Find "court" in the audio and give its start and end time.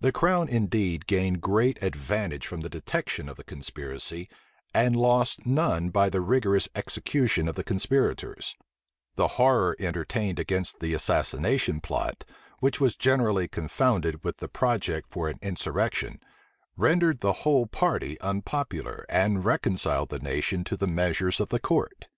21.60-22.08